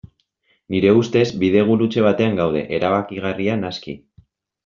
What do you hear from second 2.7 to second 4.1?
erabakigarria naski.